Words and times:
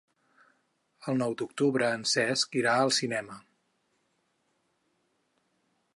El 1.11 1.19
nou 1.23 1.35
d'octubre 1.41 1.91
en 1.99 2.07
Cesc 2.13 2.57
irà 2.61 2.75
al 2.87 2.93
cinema. 3.01 3.39